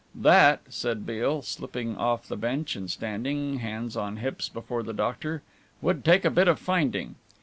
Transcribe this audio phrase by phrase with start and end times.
[0.15, 5.43] "That," said Beale, slipping off the bench and standing, hands on hips, before the doctor,
[5.79, 7.17] "would take a bit of finding.